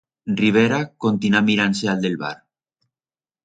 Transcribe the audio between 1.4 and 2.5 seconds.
mirand-se a'l d'el bar.